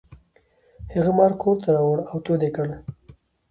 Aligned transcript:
هغه 0.93 1.11
مار 1.17 1.31
کور 1.41 1.55
ته 1.63 1.69
راوړ 1.75 1.97
او 2.09 2.17
تود 2.25 2.41
یې 2.45 2.51
کړ. 2.55 2.67